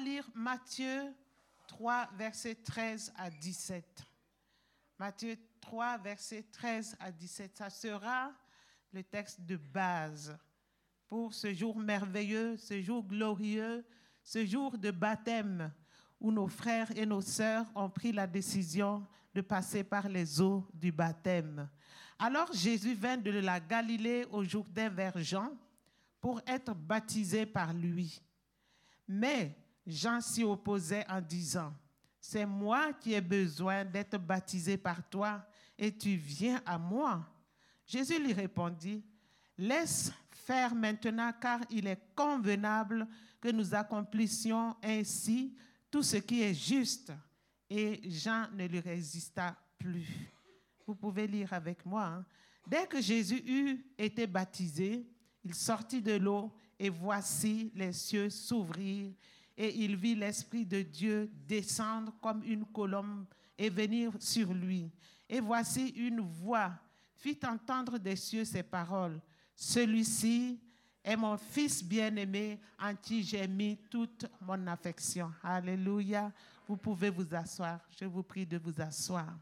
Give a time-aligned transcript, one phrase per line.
[0.00, 1.14] lire Matthieu
[1.68, 3.84] 3, versets 13 à 17.
[4.98, 7.56] Matthieu 3, versets 13 à 17.
[7.56, 8.32] Ça sera
[8.92, 10.36] le texte de base
[11.06, 13.84] pour ce jour merveilleux, ce jour glorieux,
[14.22, 15.72] ce jour de baptême
[16.20, 20.66] où nos frères et nos sœurs ont pris la décision de passer par les eaux
[20.74, 21.68] du baptême.
[22.18, 25.52] Alors Jésus vint de la Galilée au Jourdain vers Jean
[26.20, 28.20] pour être baptisé par lui.
[29.08, 29.56] Mais
[29.90, 31.72] Jean s'y opposait en disant,
[32.20, 35.44] C'est moi qui ai besoin d'être baptisé par toi
[35.78, 37.26] et tu viens à moi.
[37.86, 39.02] Jésus lui répondit,
[39.58, 43.06] Laisse faire maintenant car il est convenable
[43.40, 45.54] que nous accomplissions ainsi
[45.90, 47.12] tout ce qui est juste.
[47.68, 50.06] Et Jean ne lui résista plus.
[50.86, 52.06] Vous pouvez lire avec moi.
[52.06, 52.24] Hein.
[52.66, 55.06] Dès que Jésus eut été baptisé,
[55.44, 59.12] il sortit de l'eau et voici les cieux s'ouvrir
[59.56, 63.26] et il vit l'Esprit de Dieu descendre comme une colombe
[63.58, 64.90] et venir sur lui.
[65.28, 66.72] Et voici une voix
[67.14, 69.20] fit entendre des cieux ces paroles.
[69.54, 70.58] Celui-ci
[71.04, 75.30] est mon fils bien-aimé en qui j'ai mis toute mon affection.
[75.42, 76.32] Alléluia.
[76.66, 77.80] Vous pouvez vous asseoir.
[77.98, 79.38] Je vous prie de vous asseoir.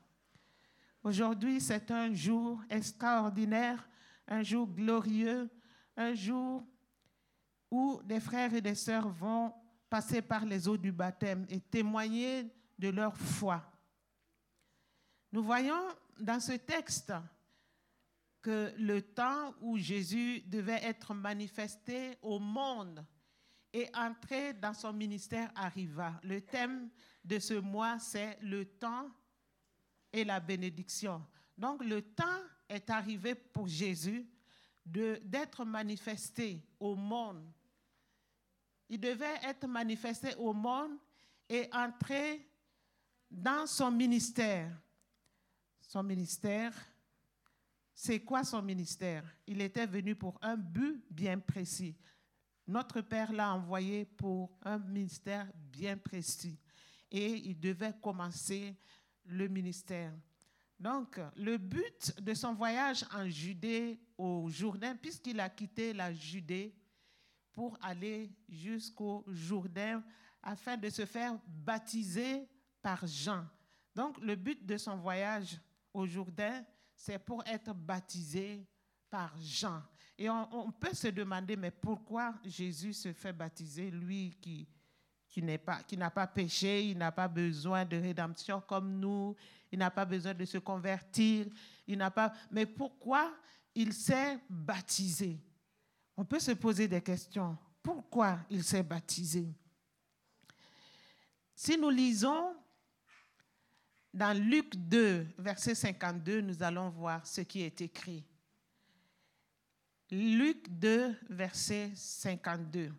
[1.03, 3.89] Aujourd'hui, c'est un jour extraordinaire,
[4.27, 5.49] un jour glorieux,
[5.97, 6.65] un jour
[7.71, 9.53] où des frères et des sœurs vont
[9.89, 12.47] passer par les eaux du baptême et témoigner
[12.79, 13.65] de leur foi.
[15.33, 15.81] Nous voyons
[16.19, 17.13] dans ce texte
[18.41, 23.05] que le temps où Jésus devait être manifesté au monde
[23.73, 26.19] et entrer dans son ministère arriva.
[26.23, 26.89] Le thème
[27.25, 29.11] de ce mois, c'est le temps
[30.13, 31.25] et la bénédiction.
[31.57, 32.25] Donc le temps
[32.69, 34.27] est arrivé pour Jésus
[34.87, 37.53] d'être manifesté au monde.
[38.89, 40.99] Il devait être manifesté au monde
[41.49, 42.47] et entrer
[43.31, 44.71] dans son ministère.
[45.81, 46.73] Son ministère,
[47.95, 49.25] c'est quoi son ministère?
[49.47, 51.97] Il était venu pour un but bien précis.
[52.67, 56.59] Notre Père l'a envoyé pour un ministère bien précis.
[57.11, 58.77] Et il devait commencer
[59.25, 60.13] le ministère.
[60.79, 66.75] Donc, le but de son voyage en Judée au Jourdain, puisqu'il a quitté la Judée
[67.59, 70.01] pour aller jusqu'au Jourdain
[70.41, 72.49] afin de se faire baptiser
[72.81, 73.45] par Jean.
[73.93, 75.61] Donc, le but de son voyage
[75.93, 76.65] au Jourdain,
[76.95, 78.65] c'est pour être baptisé
[79.11, 79.83] par Jean.
[80.17, 84.69] Et on, peut se demander, mais pourquoi Jésus se fait baptiser, lui qui,
[85.29, 85.83] qui n'a pas,
[86.15, 89.35] pas péché, il n'a pas besoin de rédemption comme nous,
[89.73, 91.49] il n'a pas besoin de se convertir,
[91.89, 92.33] il n'a pas...
[92.53, 93.35] Mais pourquoi
[93.75, 95.41] il s'est baptisé?
[96.19, 97.57] On peut se poser des questions.
[97.81, 99.47] Pourquoi il s'est baptisé?
[101.55, 102.57] Si nous lisons
[104.13, 108.25] dans Luc 2, verset 52, nous allons voir ce qui est écrit.
[110.11, 112.93] Luc 2, verset 52.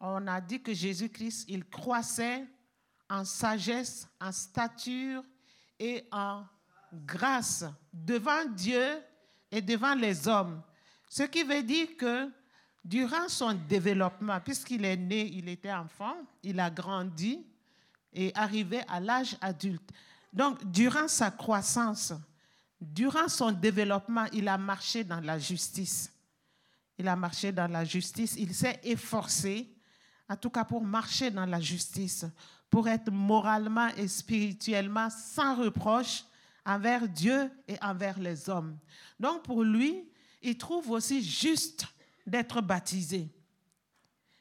[0.00, 2.46] On a dit que Jésus-Christ, il croissait
[3.10, 5.22] en sagesse, en stature
[5.78, 6.46] et en
[6.94, 9.02] grâce devant Dieu
[9.50, 10.62] et devant les hommes.
[11.16, 12.28] Ce qui veut dire que
[12.84, 17.46] durant son développement, puisqu'il est né, il était enfant, il a grandi,
[18.12, 19.88] et arrivé à l'âge adulte.
[20.32, 22.12] Donc, durant sa croissance,
[22.80, 26.12] durant son développement, il a marché dans la justice.
[26.98, 28.34] Il a marché dans la justice.
[28.36, 29.72] Il s'est efforcé,
[30.28, 32.26] en tout cas pour marcher dans la justice,
[32.68, 36.24] pour être moralement et spirituellement sans reproche
[36.66, 38.76] envers Dieu et envers les hommes.
[39.20, 40.08] Donc, pour lui,
[40.44, 41.86] il trouve aussi juste
[42.26, 43.28] d'être baptisé.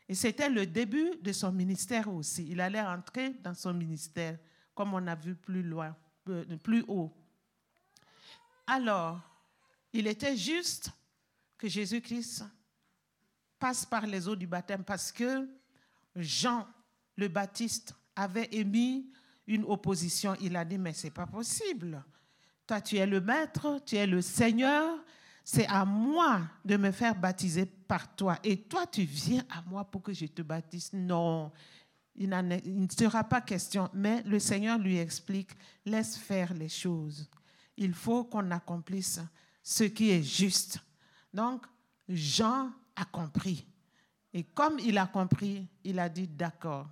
[0.08, 2.46] Et c'était le début de son ministère aussi.
[2.50, 4.38] Il allait entrer dans son ministère,
[4.76, 5.96] comme on a vu plus loin,
[6.28, 7.12] euh, plus haut.
[8.68, 9.20] Alors,
[9.94, 10.92] il était juste
[11.58, 12.44] que Jésus-Christ
[13.58, 15.48] passe par les eaux du baptême parce que
[16.16, 16.68] Jean
[17.16, 19.10] le Baptiste avait émis
[19.48, 20.36] une opposition.
[20.42, 22.04] Il a dit, mais c'est pas possible.
[22.68, 24.98] Toi, tu es le maître, tu es le Seigneur,
[25.44, 28.38] c'est à moi de me faire baptiser par toi.
[28.44, 30.92] Et toi, tu viens à moi pour que je te baptise.
[30.94, 31.52] Non,
[32.16, 33.90] il, ne sera pas question.
[33.94, 35.52] Mais le Seigneur lui explique,
[35.86, 37.30] laisse faire les choses.
[37.76, 39.20] Il faut qu'on accomplisse
[39.62, 40.80] ce qui est juste.
[41.34, 41.66] Donc,
[42.08, 43.66] Jean a compris.
[44.34, 46.88] Et comme il a compris, il a dit, d'accord,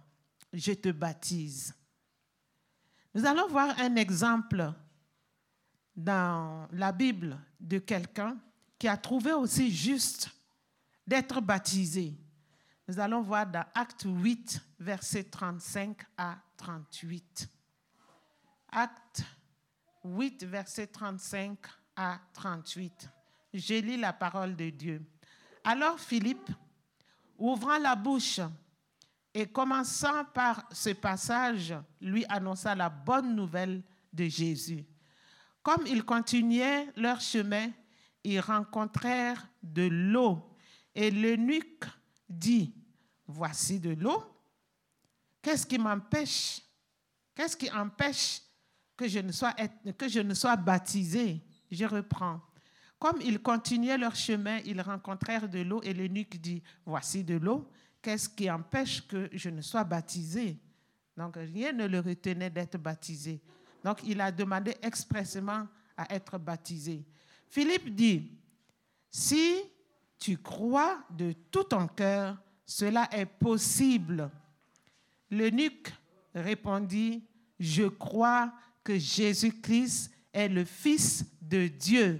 [0.51, 1.73] je te baptise.
[3.13, 4.73] Nous allons voir un exemple
[5.95, 8.37] dans la Bible de quelqu'un
[8.77, 10.29] qui a trouvé aussi juste
[11.05, 12.17] d'être baptisé.
[12.87, 17.49] Nous allons voir dans Acte 8, versets 35 à 38.
[18.71, 19.23] Acte
[20.03, 21.57] 8, versets 35
[21.95, 23.09] à 38.
[23.53, 25.01] Je lis la parole de Dieu.
[25.63, 26.49] Alors Philippe,
[27.37, 28.39] ouvrant la bouche
[29.33, 34.85] et commençant par ce passage, lui annonça la bonne nouvelle de Jésus.
[35.63, 37.69] Comme ils continuaient leur chemin,
[38.23, 40.55] ils rencontrèrent de l'eau
[40.95, 41.85] et l'eunuque
[42.29, 42.73] dit,
[43.27, 44.23] voici de l'eau.
[45.41, 46.61] Qu'est-ce qui m'empêche?
[47.35, 48.41] Qu'est-ce qui empêche
[48.95, 51.41] que je ne sois, baptisé
[51.71, 52.41] Je reprends.
[52.99, 57.67] Comme ils continuaient leur chemin, ils rencontrèrent de l'eau et l'eunuque dit, voici de l'eau,
[58.01, 60.59] qu'est-ce qui empêche que je ne sois baptisé
[61.17, 63.41] Donc rien ne le retenait d'être baptisé.
[63.83, 65.67] Donc il a demandé expressément
[65.97, 67.03] à être baptisé.
[67.49, 68.31] Philippe dit,
[69.09, 69.61] si
[70.17, 74.29] tu crois de tout ton cœur, cela est possible.
[75.29, 75.91] L'eunuque
[76.33, 77.23] répondit,
[77.59, 82.19] je crois que Jésus-Christ est le Fils de Dieu.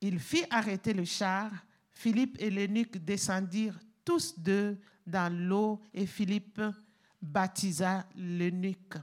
[0.00, 1.50] Il fit arrêter le char.
[1.90, 6.62] Philippe et l'eunuque descendirent tous deux dans l'eau et Philippe
[7.20, 8.94] baptisa l'eunuque.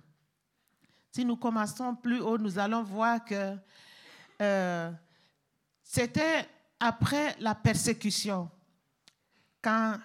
[1.17, 3.55] Si nous commençons plus haut, nous allons voir que
[4.39, 4.91] euh,
[5.81, 6.47] c'était
[6.79, 8.47] après la persécution,
[9.59, 9.95] quand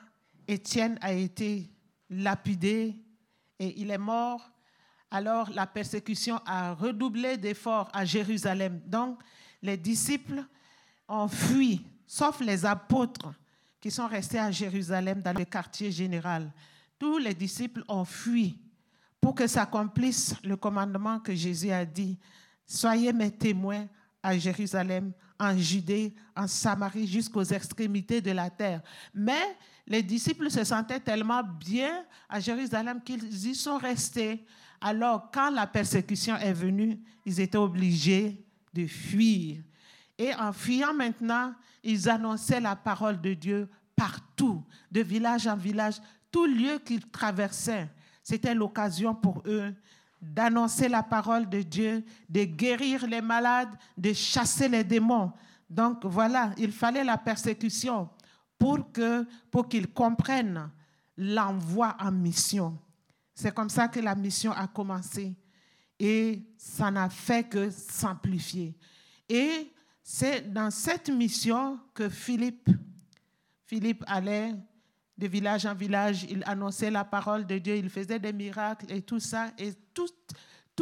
[0.49, 1.71] Étienne a été
[2.09, 2.97] lapidé
[3.59, 4.41] et il est mort,
[5.11, 8.81] alors la persécution a redoublé d'efforts à Jérusalem.
[8.87, 9.21] Donc,
[9.61, 10.43] les disciples
[11.09, 13.35] ont fui, sauf les apôtres
[13.83, 16.51] qui sont restés à Jérusalem dans le quartier général.
[16.99, 18.62] Tous les disciples ont fui
[19.23, 22.19] pour que s'accomplisse le commandement que Jésus a dit.
[22.67, 23.87] Soyez mes témoins
[24.21, 28.83] à Jérusalem, en Judée, en Samarie, jusqu'aux extrémités de la terre.
[29.15, 34.45] Mais les disciples se sentaient tellement bien à Jérusalem qu'ils y sont restés.
[34.81, 39.63] Alors, quand la persécution est venue, ils étaient obligés de fuir.
[40.19, 41.55] Et en fuyant maintenant,
[41.85, 46.01] ils annonçaient la parole de Dieu partout, de village en village,
[46.33, 47.89] tout lieu qu'ils traversaient.
[48.23, 49.75] C'était l'occasion pour eux
[50.21, 55.33] d'annoncer la parole de Dieu, de guérir les malades, de chasser les démons.
[55.69, 58.09] Donc voilà, il fallait la persécution
[58.59, 60.71] pour que pour qu'ils comprennent
[61.17, 62.79] l'envoi en mission.
[63.35, 65.35] C'est comme ça que la mission a commencé
[65.99, 68.77] et ça n'a fait que s'amplifier.
[69.29, 69.73] Et
[70.03, 72.71] c'est dans cette mission que Philippe
[73.65, 74.55] Philippe allait
[75.23, 79.03] de village en village, il annonçait la parole de Dieu, il faisait des miracles et
[79.03, 79.53] tout ça.
[79.57, 80.09] Et tout,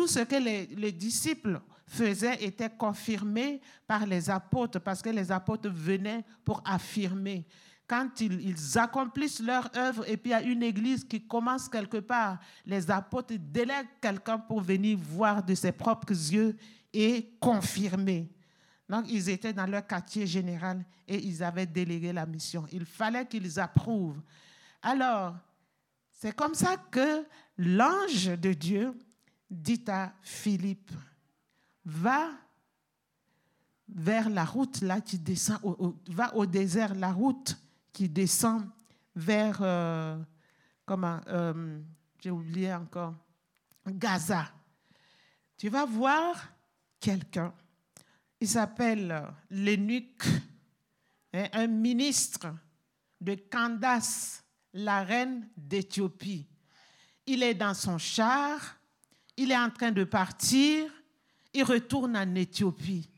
[0.06, 5.68] ce que les, les disciples faisaient était confirmé par les apôtres, parce que les apôtres
[5.68, 7.46] venaient pour affirmer.
[7.86, 11.98] Quand ils, accomplissent leur œuvre et puis il y a une église qui commence quelque
[11.98, 16.56] part, les apôtres délèguent quelqu'un pour venir voir de ses propres yeux
[16.94, 18.30] et confirmer.
[18.90, 22.66] Donc, ils étaient dans leur quartier général et ils avaient délégué la mission.
[22.72, 24.20] Il fallait qu'ils approuvent.
[24.82, 25.36] Alors,
[26.10, 27.24] c'est comme ça que
[27.56, 28.92] l'ange de Dieu
[29.48, 30.90] dit à Philippe,
[31.84, 32.30] va
[33.88, 35.58] vers la route là qui descend,
[36.08, 37.56] va au désert, la route
[37.92, 38.68] qui descend
[39.14, 40.18] vers, euh,
[40.84, 41.80] comment, euh,
[42.20, 43.14] j'ai oublié encore,
[43.86, 44.48] Gaza.
[45.56, 46.36] Tu vas voir
[46.98, 47.52] quelqu'un
[48.40, 50.24] il s'appelle l'eunuque,
[51.34, 52.48] hein, un ministre
[53.20, 54.42] de Candace,
[54.72, 56.46] la reine d'Éthiopie.
[57.26, 58.76] Il est dans son char,
[59.36, 60.90] il est en train de partir,
[61.52, 63.08] il retourne en Éthiopie.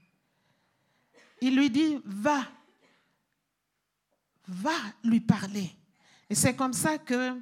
[1.41, 2.45] Il lui dit, va,
[4.49, 5.71] va lui parler.
[6.29, 7.41] Et c'est comme ça que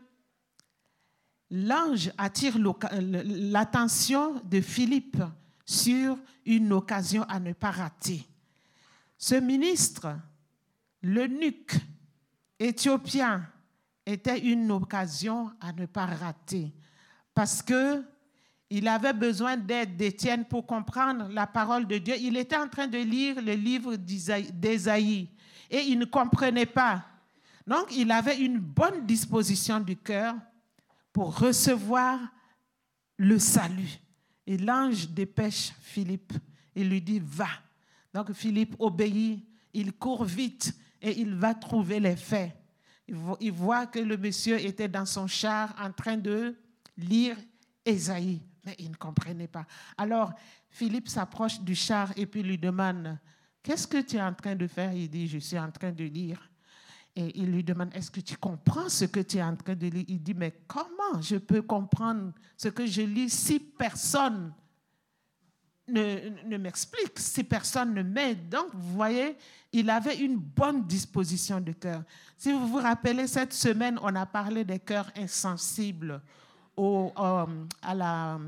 [1.50, 5.22] l'ange attire l'attention de Philippe
[5.70, 8.26] sur une occasion à ne pas rater.
[9.16, 10.18] Ce ministre,
[11.00, 11.76] l'eunuque
[12.58, 13.46] éthiopien,
[14.04, 16.72] était une occasion à ne pas rater
[17.32, 18.02] parce que
[18.68, 22.14] il avait besoin d'aide d'Étienne pour comprendre la parole de Dieu.
[22.18, 25.28] Il était en train de lire le livre d'Ésaïe
[25.70, 27.04] et il ne comprenait pas.
[27.66, 30.34] Donc, il avait une bonne disposition du cœur
[31.12, 32.18] pour recevoir
[33.16, 34.00] le salut.
[34.46, 36.32] Et l'ange dépêche Philippe.
[36.74, 37.48] Il lui dit, va.
[38.12, 42.56] Donc Philippe obéit, il court vite et il va trouver les faits.
[43.40, 46.56] Il voit que le monsieur était dans son char en train de
[46.96, 47.36] lire
[47.84, 49.66] Ésaïe, mais il ne comprenait pas.
[49.96, 50.32] Alors
[50.68, 53.18] Philippe s'approche du char et puis lui demande,
[53.62, 54.92] qu'est-ce que tu es en train de faire?
[54.92, 56.49] Il dit, je suis en train de lire.
[57.16, 59.86] Et il lui demande, est-ce que tu comprends ce que tu es en train de
[59.86, 60.04] lire?
[60.08, 64.52] Il dit, mais comment je peux comprendre ce que je lis si personne
[65.88, 68.48] ne, m'explique, si personne ne m'aide?
[68.48, 69.36] Donc, vous voyez,
[69.72, 72.04] il avait une bonne disposition de cœur.
[72.36, 76.22] Si vous vous rappelez, cette semaine, on a parlé des cœurs insensibles
[76.76, 77.46] au, euh,
[77.82, 78.38] à la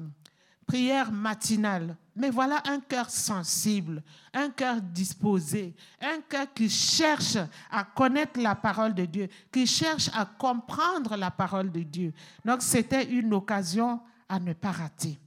[1.10, 1.96] matinale.
[2.14, 4.02] Mais voilà un cœur sensible,
[4.34, 7.38] un cœur disposé, un cœur qui cherche
[7.70, 12.12] à connaître la parole de Dieu, qui cherche à comprendre la parole de Dieu.
[12.44, 15.18] Donc, c'était une occasion à ne pas rater.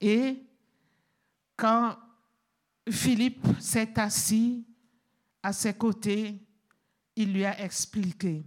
[0.00, 0.42] Et
[1.56, 1.96] quand
[2.90, 4.66] Philippe s'est assis
[5.42, 6.36] à ses côtés,
[7.14, 8.44] il lui a expliqué.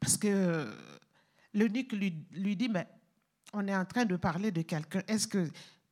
[0.00, 0.72] Parce que
[1.52, 2.86] l'eunuque lui, lui dit, mais
[3.54, 5.02] on est en train de parler de quelqu'un.
[5.06, 5.48] Est-ce que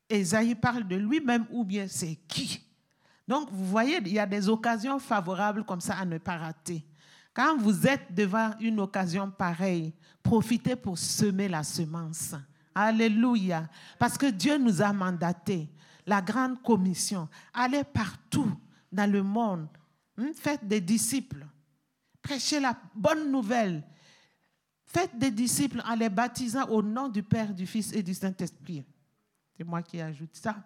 [0.09, 2.62] Esaïe parle de lui-même ou bien c'est qui?
[3.26, 6.85] Donc, vous voyez, il y a des occasions favorables comme ça à ne pas rater.
[7.33, 12.35] Quand vous êtes devant une occasion pareille, profitez pour semer la semence.
[12.75, 13.69] Alléluia.
[13.99, 15.69] Parce que Dieu nous a mandatés
[16.07, 17.28] la grande commission.
[17.54, 18.52] Allez partout
[18.90, 19.69] dans le monde,
[20.16, 21.47] hmm, faites des disciples,
[22.21, 23.83] prêchez la bonne nouvelle,
[24.92, 28.84] faites des disciples en les baptisant au nom du Père, du Fils et du Saint-Esprit.
[29.56, 30.56] C'est moi qui ajoute ça.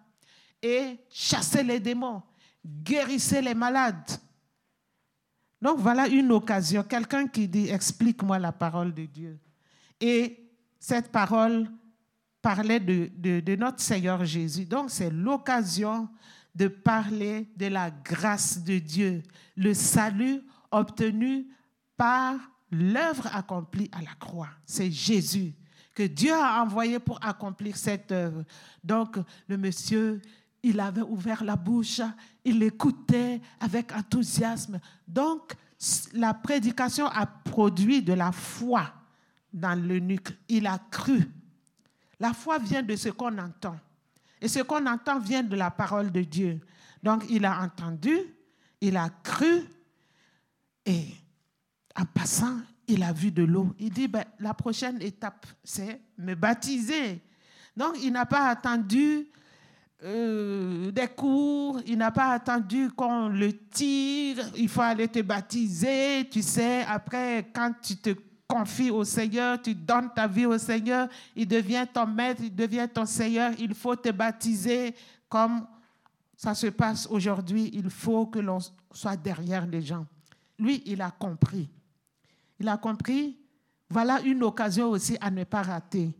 [0.62, 2.22] Et chassez les démons,
[2.64, 4.10] guérissez les malades.
[5.60, 6.82] Donc voilà une occasion.
[6.82, 9.38] Quelqu'un qui dit, explique-moi la parole de Dieu.
[10.00, 11.70] Et cette parole
[12.42, 14.64] parlait de, notre Seigneur Jésus.
[14.64, 16.08] Donc c'est l'occasion
[16.54, 19.22] de parler de la grâce de Dieu,
[19.56, 21.46] le salut obtenu
[21.96, 22.38] par
[22.76, 24.50] l'œuvre accomplie à la croix.
[24.64, 25.54] C'est Jésus
[25.94, 28.44] que Dieu a envoyé pour accomplir cette œuvre.
[28.84, 29.16] Donc
[29.48, 30.20] le monsieur,
[30.62, 32.00] il avait ouvert la bouche,
[32.44, 34.78] il écoutait avec enthousiasme.
[35.08, 35.54] Donc
[36.12, 38.92] la prédication a produit de la foi
[39.52, 40.36] dans l'eunuque.
[40.48, 41.26] Il a cru
[42.18, 43.76] la foi vient de ce qu'on entend.
[44.40, 46.60] Et ce qu'on entend vient de la parole de Dieu.
[47.02, 48.18] Donc il a entendu,
[48.80, 49.64] il a cru,
[50.84, 51.06] et
[51.98, 53.74] en passant, il a vu de l'eau.
[53.78, 57.20] Il dit, ben, la prochaine étape, c'est me baptiser.
[57.76, 59.26] Donc il n'a pas attendu
[60.02, 66.28] euh, des cours, il n'a pas attendu qu'on le tire, il faut aller te baptiser,
[66.30, 68.10] tu sais, après, quand tu te
[68.46, 72.88] confies au Seigneur, tu donnes ta vie au Seigneur, il devient ton maître, il devient
[72.92, 74.94] ton Seigneur, il faut te baptiser
[75.28, 75.66] comme
[76.36, 78.58] ça se passe aujourd'hui, il faut que l'on
[78.92, 80.06] soit derrière les gens.
[80.58, 81.68] Lui, il a compris.
[82.58, 83.38] Il a compris,
[83.88, 86.14] voilà une occasion aussi à ne pas rater.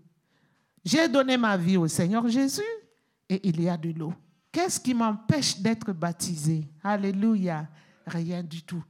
[0.84, 2.62] J'ai donné ma vie au Seigneur Jésus
[3.28, 4.14] et il y a de l'eau.
[4.52, 6.66] Qu'est-ce qui m'empêche d'être baptisé?
[6.82, 7.68] Alléluia.
[8.06, 8.82] Rien du tout.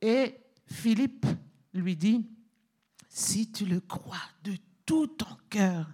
[0.00, 0.34] Et
[0.66, 1.26] Philippe
[1.74, 2.26] lui dit,
[3.08, 5.90] si tu le crois de tout ton cœur,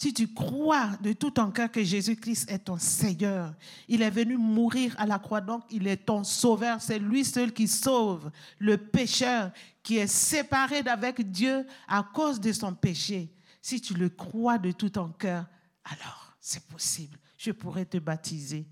[0.00, 3.52] si tu crois de tout ton cœur que Jésus-Christ est ton Seigneur,
[3.86, 7.52] il est venu mourir à la croix, donc il est ton sauveur, c'est lui seul
[7.52, 9.52] qui sauve le pécheur
[9.82, 13.30] qui est séparé d'avec Dieu à cause de son péché.
[13.60, 15.44] Si tu le crois de tout ton cœur,
[15.84, 18.66] alors c'est possible, je pourrais te baptiser.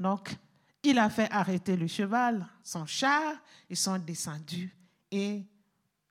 [0.00, 0.34] Donc,
[0.82, 3.34] il a fait arrêter le cheval, son char,
[3.68, 4.74] ils sont descendus
[5.10, 5.42] et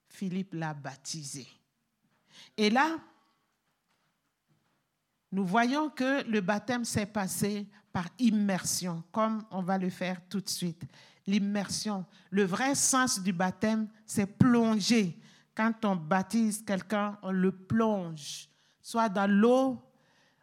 [0.07, 1.47] Philippe l'a baptisé.
[2.55, 2.99] Et là,
[5.31, 10.41] nous voyons que le baptême s'est passé par immersion, comme on va le faire tout
[10.41, 10.83] de suite.
[11.25, 15.17] L'immersion, le vrai sens du baptême, c'est plonger.
[15.55, 18.49] Quand on baptise quelqu'un, on le plonge,
[18.81, 19.81] soit dans l'eau.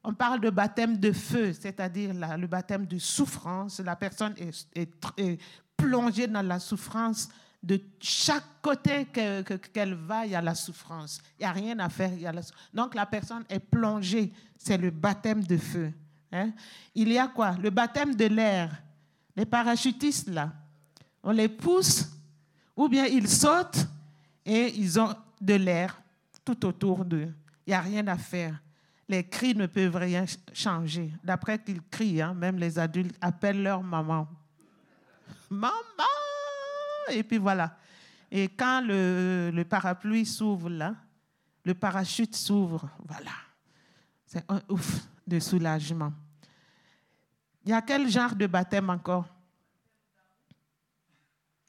[0.05, 3.81] On parle de baptême de feu, c'est-à-dire le baptême de souffrance.
[3.81, 4.35] La personne
[4.75, 5.41] est
[5.77, 7.29] plongée dans la souffrance
[7.63, 11.21] de chaque côté qu'elle va, il y a la souffrance.
[11.39, 12.13] Il n'y a rien à faire.
[12.73, 14.33] Donc la personne est plongée.
[14.57, 15.93] C'est le baptême de feu.
[16.33, 16.53] Hein.
[16.95, 17.53] Il y a quoi?
[17.61, 18.71] Le baptême de l'air.
[19.35, 20.53] Les parachutistes, là,
[21.23, 22.09] on les pousse
[22.77, 23.87] ou bien ils sautent
[24.45, 26.01] et ils ont de l'air
[26.45, 27.33] tout autour d'eux.
[27.67, 28.61] Il n'y a rien à faire.
[29.09, 31.13] Les cris ne peuvent rien changer.
[31.25, 34.29] D'après qu'ils crient, hein, même les adultes appellent leur maman.
[35.51, 35.73] Maman
[37.11, 37.77] et puis voilà.
[38.31, 40.95] Et quand le, parapluie s'ouvre là,
[41.65, 43.33] le parachute s'ouvre, voilà.
[44.27, 46.13] C'est un ouf de soulagement.
[47.65, 49.27] Il y a quel genre de baptême encore?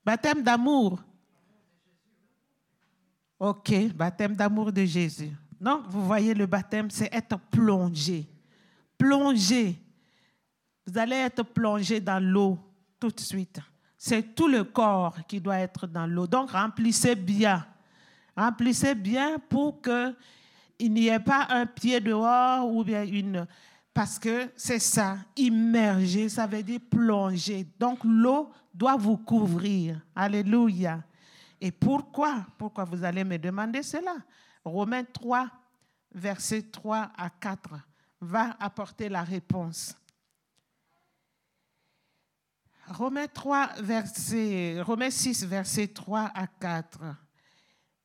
[0.05, 1.01] Baptême d'amour.
[3.39, 5.31] Ok, baptême d'amour de Jésus.
[5.59, 8.27] Donc, vous voyez, le baptême, c'est être plongé.
[8.97, 9.81] Plongé.
[10.85, 12.57] Vous allez être plongé dans l'eau
[12.99, 13.59] tout de suite
[14.01, 16.25] c'est tout le corps qui doit être dans l'eau.
[16.25, 17.67] Donc remplissez bien.
[18.35, 23.45] Remplissez bien pour qu'il n'y ait pas un pied dehors ou bien une...
[23.93, 27.67] Parce que c'est ça, immerger, ça veut dire plonger.
[27.77, 29.99] Donc l'eau doit vous couvrir.
[30.15, 31.03] Alléluia.
[31.59, 32.45] Et pourquoi?
[32.57, 34.15] Pourquoi vous allez me demander cela?
[34.63, 35.49] Romains 3,
[36.13, 37.71] verset 3 à 4
[38.21, 39.93] va apporter la réponse.
[42.89, 46.99] Romains, 3, verset, Romains 6, verset 3 à 4.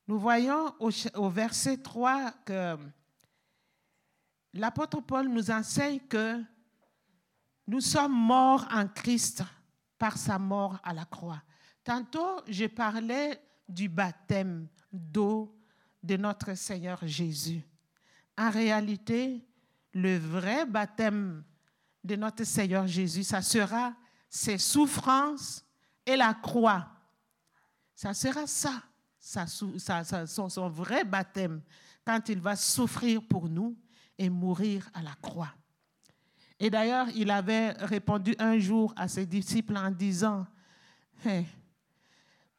[0.06, 2.76] Nous voyons au, au verset 3 que
[4.52, 6.42] l'apôtre Paul nous enseigne que
[7.66, 9.42] nous sommes morts en Christ
[9.98, 11.42] par sa mort à la croix.
[11.82, 15.58] Tantôt, je parlais du baptême d'eau
[16.02, 17.62] de notre Seigneur Jésus.
[18.36, 19.46] En réalité,
[19.94, 21.42] le vrai baptême
[22.02, 23.94] de notre Seigneur Jésus, ça sera
[24.34, 25.64] ses souffrances
[26.04, 26.88] et la croix.
[27.94, 28.82] Ça sera ça,
[29.46, 31.62] son, vrai baptême,
[32.04, 33.76] quand il va souffrir pour nous
[34.18, 35.54] et mourir à la croix.
[36.58, 40.44] Et d'ailleurs, il avait répondu un jour à ses disciples en disant,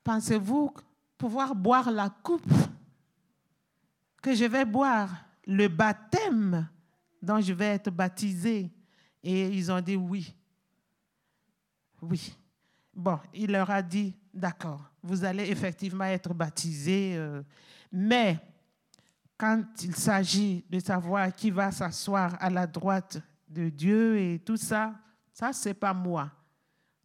[0.02, 0.74] pensez-vous
[1.18, 2.54] pouvoir boire la coupe
[4.22, 5.10] que je vais boire,
[5.46, 6.70] le baptême
[7.22, 8.72] dont je vais être baptisé
[9.22, 10.34] Et ils ont dit oui.
[12.10, 12.36] Oui.
[12.94, 17.44] Bon, il leur a dit, d'accord, vous allez effectivement être baptisés, euh,
[17.92, 18.40] mais
[19.38, 24.58] quand il s'agit de savoir qui va s'asseoir à la droite de Dieu et tout
[24.58, 24.96] ça,
[25.34, 26.32] ça, c'est pas moi.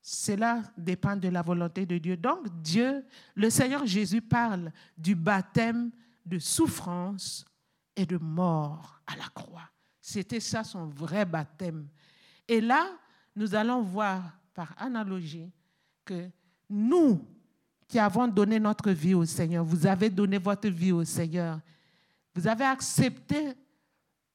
[0.01, 2.17] Cela dépend de la volonté de Dieu.
[2.17, 3.05] Donc, Dieu,
[3.35, 5.91] le Seigneur Jésus parle du baptême
[6.25, 7.45] de souffrance
[7.97, 9.69] et de mort à la croix.
[10.01, 11.89] C'était ça son vrai baptême.
[12.49, 12.87] Et là,
[13.37, 15.51] nous allons voir par analogie
[16.05, 16.29] que
[16.69, 17.25] nous
[17.89, 21.61] qui avons donné notre vie au Seigneur, vous avez donné votre vie au Seigneur,
[22.35, 23.55] vous avez accepté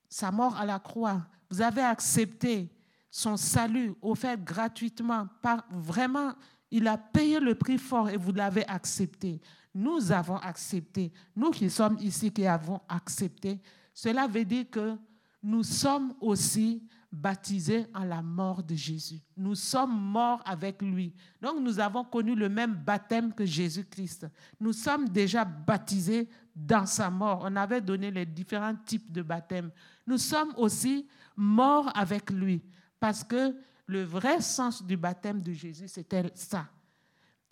[0.10, 2.70] sa mort à la croix, vous avez accepté
[3.10, 6.34] son salut offert gratuitement par vraiment,
[6.70, 9.40] il a payé le prix fort et vous l'avez accepté.
[9.74, 11.14] Nous avons accepté.
[11.34, 13.62] Nous qui sommes ici, qui avons accepté,
[13.94, 14.98] cela veut dire que
[15.42, 16.84] nous sommes aussi
[17.16, 19.22] baptisés en la mort de Jésus.
[19.38, 21.14] Nous sommes morts avec lui.
[21.42, 24.28] Donc nous avons connu le même baptême que Jésus-Christ.
[24.60, 27.42] Nous sommes déjà baptisés dans sa mort.
[27.44, 29.72] On avait donné les différents types de baptême.
[30.06, 32.62] Nous sommes aussi morts avec lui
[33.00, 33.56] parce que
[33.88, 36.68] le vrai sens du baptême de Jésus, c'était ça.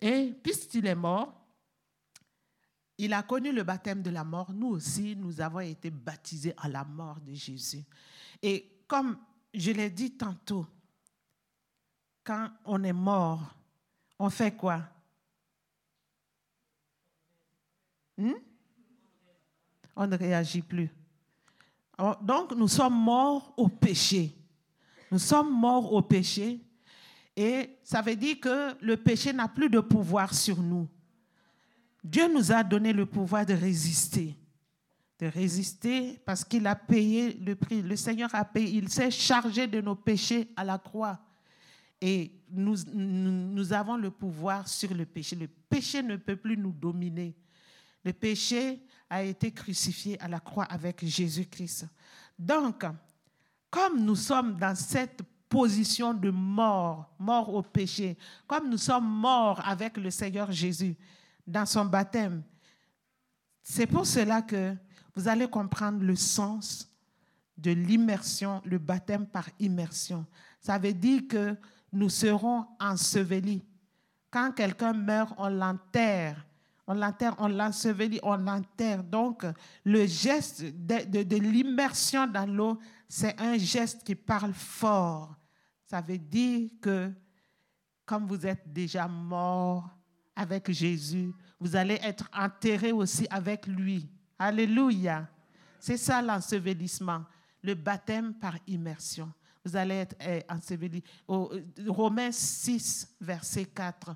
[0.00, 1.40] Et puisqu'il est mort,
[2.98, 4.52] il a connu le baptême de la mort.
[4.52, 7.84] Nous aussi, nous avons été baptisés à la mort de Jésus.
[8.42, 9.16] Et comme
[9.54, 10.66] je l'ai dit tantôt,
[12.24, 13.54] quand on est mort,
[14.18, 14.80] on fait quoi?
[18.16, 18.32] Hmm?
[19.96, 20.90] On ne réagit plus.
[22.22, 24.36] Donc, nous sommes morts au péché.
[25.10, 26.60] Nous sommes morts au péché.
[27.36, 30.88] Et ça veut dire que le péché n'a plus de pouvoir sur nous.
[32.02, 34.36] Dieu nous a donné le pouvoir de résister.
[35.28, 37.82] Résister parce qu'il a payé le prix.
[37.82, 38.78] Le Seigneur a payé.
[38.78, 41.18] Il s'est chargé de nos péchés à la croix.
[42.00, 45.36] Et nous, nous, avons le pouvoir sur le péché.
[45.36, 47.34] Le péché ne peut plus nous dominer.
[48.04, 51.86] Le péché a été crucifié à la croix avec Jésus-Christ.
[52.38, 52.84] Donc,
[53.70, 59.60] comme nous sommes dans cette position de mort, mort au péché, comme nous sommes morts
[59.64, 60.96] avec le Seigneur Jésus,
[61.46, 62.42] dans son baptême.
[63.62, 64.74] C'est pour cela que
[65.14, 66.90] vous allez comprendre le sens
[67.56, 70.26] de l'immersion, le baptême par immersion.
[70.60, 71.56] Ça veut dire que
[71.92, 73.64] nous serons ensevelis.
[74.30, 76.44] Quand quelqu'un meurt, on l'enterre.
[76.86, 79.02] On l'enterre, on l'ensevelit, on l'enterre.
[79.04, 79.46] Donc,
[79.84, 85.34] le geste de, l'immersion dans l'eau, c'est un geste qui parle fort.
[85.84, 87.12] Ça veut dire que
[88.04, 89.88] comme vous êtes déjà mort
[90.36, 94.10] avec Jésus, vous allez être enterré aussi avec lui.
[94.44, 95.26] Alléluia.
[95.80, 97.24] C'est ça l'ensevelissement,
[97.62, 99.32] le baptême par immersion.
[99.64, 101.02] Vous allez être eh, enseveli.
[101.26, 104.14] Au, euh, Romains 6, verset 4.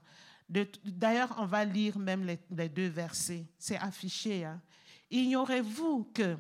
[0.85, 3.47] D'ailleurs, on va lire même les, deux versets.
[3.59, 4.45] C'est affiché.
[4.45, 4.61] Hein.
[5.11, 6.37] Ignorez-vous que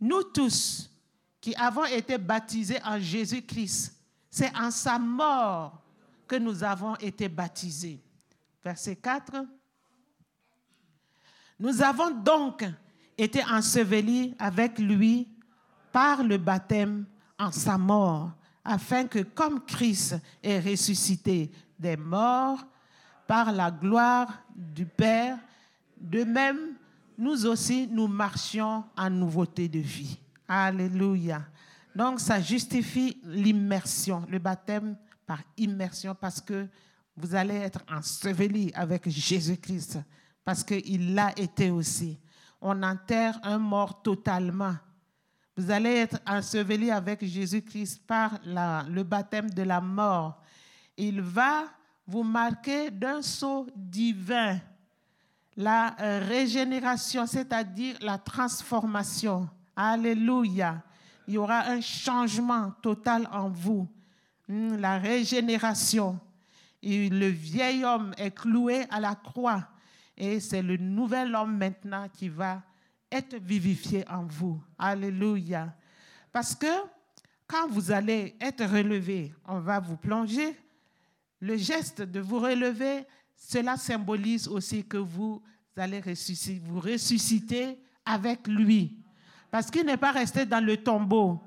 [0.00, 0.90] nous tous
[1.42, 5.82] qui avons été baptisés en Jésus-Christ, c'est en sa mort
[6.26, 8.02] que nous avons été baptisés.
[8.64, 9.44] Verset 4.
[11.58, 12.64] Nous avons donc
[13.16, 15.28] été ensevelis avec lui
[15.92, 17.06] par le baptême
[17.38, 18.32] en sa mort,
[18.64, 22.64] afin que comme Christ est ressuscité des morts
[23.26, 25.38] par la gloire du Père.
[26.00, 26.58] De même,
[27.16, 30.18] nous aussi, nous marchions en nouveauté de vie.
[30.48, 31.42] Alléluia.
[31.94, 36.66] Donc, ça justifie l'immersion, le baptême par immersion, parce que
[37.16, 40.00] vous allez être enseveli avec Jésus-Christ,
[40.44, 42.18] parce qu'il l'a été aussi.
[42.60, 44.74] On enterre un mort totalement.
[45.56, 50.40] Vous allez être enseveli avec Jésus-Christ par le baptême de la mort.
[50.96, 51.64] Il va
[52.06, 54.58] vous marquer d'un sceau divin,
[55.56, 55.94] la
[56.28, 59.48] régénération, c'est-à-dire la transformation.
[59.76, 60.82] Alléluia.
[61.26, 63.88] Il y aura un changement total en vous,
[64.48, 66.18] hmm, la régénération.
[66.82, 69.66] Et le vieil homme est cloué à la croix
[70.16, 72.62] et c'est le nouvel homme maintenant qui va
[73.10, 74.60] être vivifié en vous.
[74.78, 75.74] Alléluia.
[76.32, 76.66] Parce que
[77.46, 80.56] quand vous allez être relevé, on va vous plonger.
[81.40, 83.04] Le geste de vous relever,
[83.36, 85.42] cela symbolise aussi que vous
[85.76, 88.96] allez ressusciter, vous ressusciter avec lui.
[89.50, 91.40] Parce qu'il n'est pas resté dans le tombeau.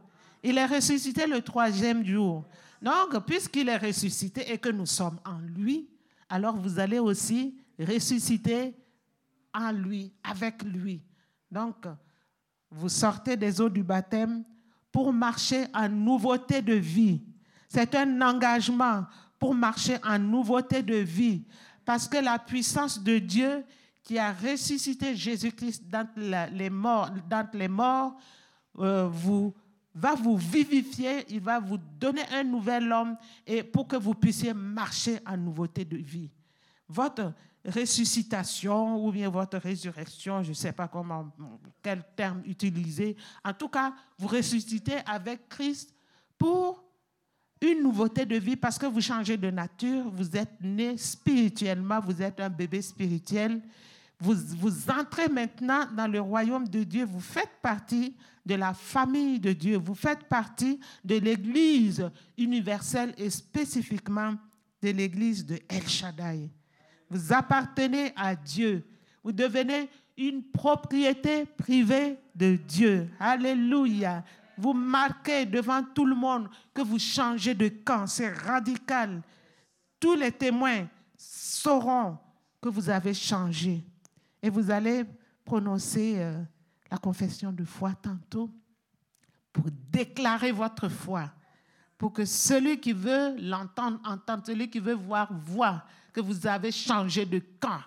[0.44, 2.46] Il est ressuscité le troisième jour.
[2.82, 5.90] Donc, puisqu'il est ressuscité et que nous sommes en lui,
[6.30, 8.76] alors vous allez aussi ressusciter
[9.54, 11.02] en lui, avec lui.
[11.52, 11.86] Donc,
[12.70, 14.44] vous sortez des eaux du baptême
[14.92, 17.22] pour marcher en nouveauté de vie.
[17.68, 19.06] C'est un engagement
[19.40, 21.46] pour marcher en nouveauté de vie.
[21.86, 23.64] Parce que la puissance de Dieu
[24.04, 26.08] qui a ressuscité Jésus-Christ dans
[26.54, 27.10] les morts,
[27.54, 28.16] les morts
[28.80, 29.54] euh, vous,
[29.94, 34.54] va vous vivifier, il va vous donner un nouvel homme et pour que vous puissiez
[34.54, 36.30] marcher en nouveauté de vie.
[36.88, 37.34] Votre
[37.68, 41.32] ressuscitation ou bien votre résurrection, je ne sais pas comment,
[41.84, 43.16] quel terme utiliser.
[43.44, 45.94] En tout cas, vous ressuscitez avec Christ
[46.38, 46.84] pour
[47.62, 52.22] une nouveauté de vie parce que vous changez de nature, vous êtes né spirituellement, vous
[52.22, 53.62] êtes un bébé spirituel
[54.20, 59.40] vous, vous entrez maintenant dans le royaume de Dieu, vous faites partie de la famille
[59.40, 64.36] de Dieu, vous faites partie de l'Église universelle et spécifiquement
[64.82, 66.50] de l'Église de El Shaddai.
[67.10, 68.86] Vous appartenez à Dieu.
[69.24, 73.10] Vous devenez une propriété privée de Dieu.
[73.20, 74.24] Alléluia.
[74.58, 78.08] Vous marquez devant tout le monde que vous changez de camp.
[78.08, 79.22] C'est radical.
[80.00, 82.18] Tous les témoins sauront
[82.62, 83.84] que vous avez changé.
[84.42, 85.06] Et vous allez
[85.46, 86.42] prononcer euh,
[86.90, 88.50] la confession de foi tantôt
[89.54, 91.32] pour déclarer votre foi,
[91.98, 95.84] pour que celui qui veut l'entendre, entende, celui qui veut voir, voit
[96.18, 97.80] que vous avez changé de camp.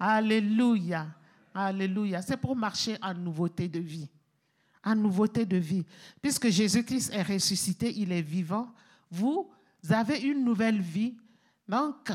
[0.00, 1.06] Alléluia.
[1.52, 2.22] Alléluia.
[2.22, 4.08] C'est pour marcher en nouveauté de vie.
[4.82, 5.84] En nouveauté de vie.
[6.22, 8.72] Puisque Jésus-Christ est ressuscité, il est vivant,
[9.10, 9.50] vous
[9.90, 11.14] avez une nouvelle vie.
[11.68, 12.10] Donc,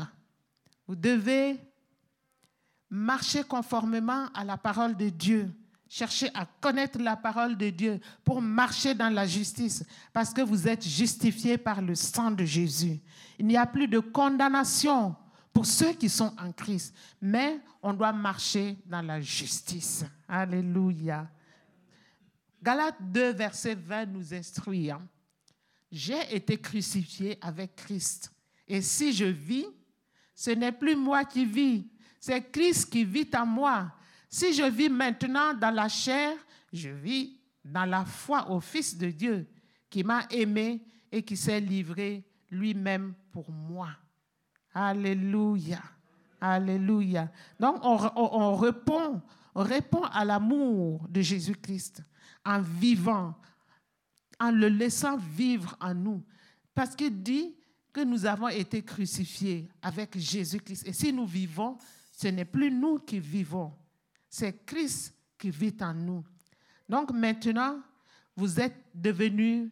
[0.88, 1.56] vous devez
[2.92, 5.54] Marchez conformément à la parole de Dieu.
[5.88, 10.66] Cherchez à connaître la parole de Dieu pour marcher dans la justice, parce que vous
[10.66, 12.98] êtes justifiés par le sang de Jésus.
[13.38, 15.14] Il n'y a plus de condamnation
[15.52, 20.04] pour ceux qui sont en Christ, mais on doit marcher dans la justice.
[20.28, 21.28] Alléluia.
[22.62, 24.90] Galates 2, verset 20 nous instruit.
[24.90, 25.02] Hein.
[25.90, 28.32] J'ai été crucifié avec Christ.
[28.68, 29.66] Et si je vis,
[30.34, 31.86] ce n'est plus moi qui vis,
[32.20, 33.92] c'est Christ qui vit en moi.
[34.28, 36.36] Si je vis maintenant dans la chair,
[36.72, 39.48] je vis dans la foi au Fils de Dieu
[39.88, 43.90] qui m'a aimé et qui s'est livré lui-même pour moi.
[44.72, 45.82] Alléluia.
[46.40, 47.30] Alléluia.
[47.58, 49.20] Donc on, répond,
[49.54, 52.02] on répond à l'amour de Jésus-Christ
[52.44, 53.34] en vivant,
[54.38, 56.24] en le laissant vivre en nous.
[56.74, 57.54] Parce qu'il dit
[57.92, 60.86] que nous avons été crucifiés avec Jésus-Christ.
[60.86, 61.76] Et si nous vivons,
[62.12, 63.72] ce n'est plus nous qui vivons,
[64.28, 66.24] c'est Christ qui vit en nous.
[66.88, 67.80] Donc maintenant,
[68.36, 69.70] vous êtes devenu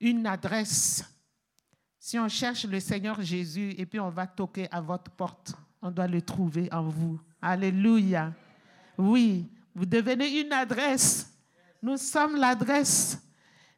[0.00, 1.04] une adresse.
[2.02, 5.90] Si on cherche le Seigneur Jésus et puis on va toquer à votre porte, on
[5.90, 7.20] doit le trouver en vous.
[7.42, 8.32] Alléluia.
[8.96, 11.30] Oui, vous devenez une adresse.
[11.82, 13.22] Nous sommes l'adresse.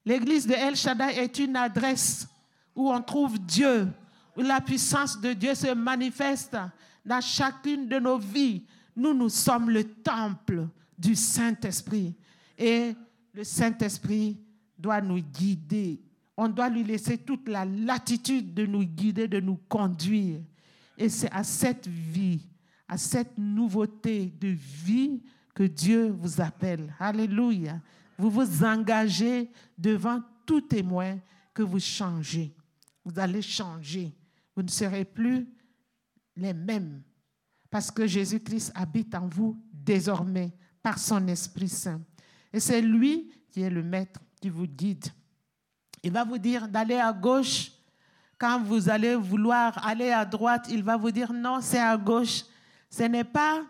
[0.05, 2.29] L'église de El Shaddai est une adresse
[2.77, 3.89] où on trouve Dieu,
[4.37, 6.57] où la puissance de Dieu se manifeste
[7.05, 12.15] dans chacune de nos vies, nous, nous sommes le temple du Saint-Esprit.
[12.57, 12.95] Et
[13.35, 14.39] le Saint-Esprit
[14.79, 16.01] doit nous guider.
[16.37, 20.41] On doit lui laisser toute la latitude de nous guider, de nous conduire.
[20.97, 22.47] Et c'est à cette vie,
[22.89, 25.23] à cette nouveauté de vie
[25.55, 26.95] que Dieu vous appelle.
[26.99, 27.81] Alléluia.
[28.19, 31.19] Vous vous engagez devant tout témoin
[31.53, 32.55] que vous changez.
[33.05, 34.15] Vous allez changer.
[34.55, 35.47] Vous ne serez plus
[36.37, 37.03] les mêmes
[37.71, 42.03] parce que Jésus-Christ habite en vous désormais par son Esprit Saint.
[42.53, 45.07] Et c'est lui qui est le maître qui vous guide.
[46.03, 47.71] Il va vous dire d'aller à gauche.
[48.39, 52.43] Quand vous allez vouloir aller à droite, il va vous dire non, c'est à gauche.
[52.91, 53.63] Ce n'est pas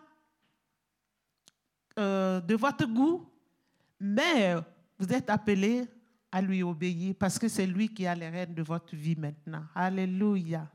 [1.98, 3.28] euh, de votre goût,
[4.00, 4.54] mais
[4.98, 5.86] vous êtes appelé
[6.30, 9.64] à lui obéir parce que c'est lui qui a les rênes de votre vie maintenant.
[9.74, 10.66] Alléluia.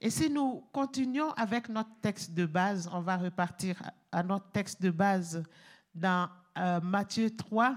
[0.00, 4.80] Et si nous continuons avec notre texte de base, on va repartir à notre texte
[4.80, 5.42] de base
[5.94, 7.74] dans euh, Matthieu 3.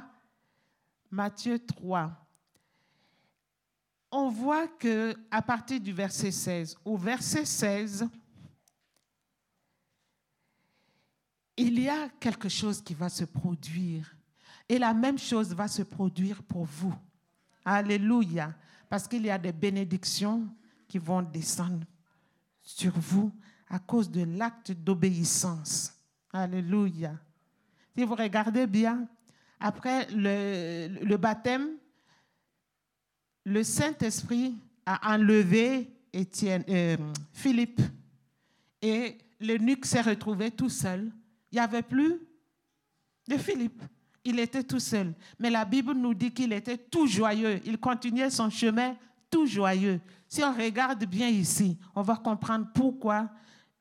[1.09, 2.11] Matthieu 3.
[4.19, 8.09] On voit que à partir du verset 16, au verset 16,
[11.55, 14.11] il y a quelque chose qui va se produire.
[14.67, 16.95] Et la même chose va se produire pour vous.
[17.63, 18.55] Alléluia.
[18.89, 20.47] Parce qu'il y a des bénédictions
[20.87, 21.85] qui vont descendre
[22.63, 23.31] sur vous
[23.69, 25.93] à cause de l'acte d'obéissance.
[26.33, 27.13] Alléluia.
[27.95, 29.07] Si vous regardez bien,
[29.59, 31.77] après le, baptême,
[33.47, 34.55] le Saint-Esprit
[34.85, 36.97] a enlevé Étienne, euh,
[37.31, 37.81] Philippe
[38.81, 41.09] et l'eunuque s'est retrouvé tout seul.
[41.49, 42.19] Il n'y avait plus
[43.25, 43.81] de Philippe.
[44.25, 45.13] Il était tout seul.
[45.39, 47.61] Mais la Bible nous dit qu'il était tout joyeux.
[47.63, 48.97] Il continuait son chemin
[49.29, 50.01] tout joyeux.
[50.27, 53.29] Si on regarde bien ici, on va comprendre pourquoi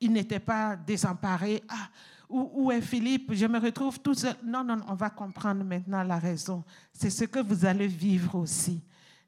[0.00, 1.64] il n'était pas désemparé.
[1.68, 1.88] Ah,
[2.29, 3.35] où, est Philippe?
[3.35, 4.37] Je me retrouve tout seul.
[4.44, 6.62] Non, non, on va comprendre maintenant la raison.
[6.92, 8.81] C'est ce que vous allez vivre aussi.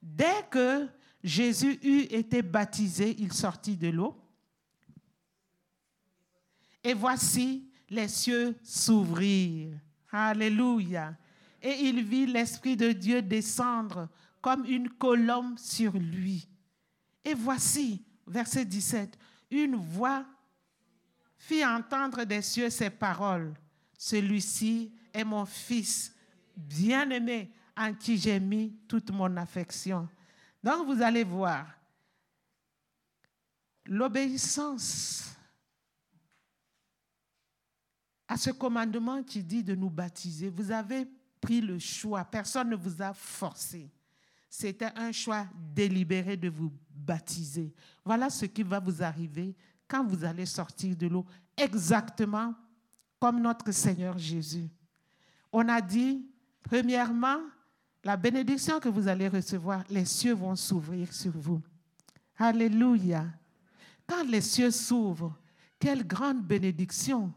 [0.03, 0.89] Dès que
[1.23, 4.17] Jésus eut été baptisé, il sortit de l'eau.
[6.85, 9.79] Et voici les cieux s'ouvrirent.
[10.11, 11.17] Alléluia.
[11.61, 14.09] Et il vit l'Esprit de Dieu descendre
[14.41, 16.49] comme une colombe sur lui.
[17.25, 19.19] Et voici, verset 17,
[19.51, 20.25] une voix
[21.37, 23.55] fit entendre des cieux ces paroles.
[23.97, 26.15] Celui-ci est mon fils
[26.57, 30.09] bien-aimé en qui j'ai mis toute mon affection.
[30.63, 31.67] Donc vous allez voir,
[33.87, 35.33] l'obéissance
[38.27, 41.09] à ce commandement qui dit de nous baptiser, vous avez
[41.41, 43.91] pris le choix, personne ne vous a forcé.
[44.51, 47.73] C'était un choix délibéré de vous baptiser.
[48.05, 49.55] Voilà ce qui va vous arriver
[49.87, 51.25] quand vous allez sortir de l'eau,
[51.57, 52.55] exactement
[53.21, 54.69] comme notre Seigneur Jésus.
[55.53, 56.27] On a dit,
[56.63, 57.41] premièrement,
[58.05, 61.61] la bénédiction que vous allez recevoir, les cieux vont s'ouvrir sur vous.
[62.37, 63.27] Alléluia.
[64.07, 65.37] Quand les cieux s'ouvrent,
[65.79, 67.33] quelle grande bénédiction.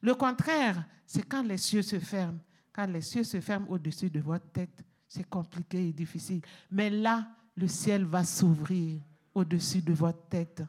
[0.00, 2.38] Le contraire, c'est quand les cieux se ferment.
[2.72, 6.40] Quand les cieux se ferment au-dessus de votre tête, c'est compliqué et difficile.
[6.70, 9.00] Mais là, le ciel va s'ouvrir
[9.34, 10.62] au-dessus de votre tête.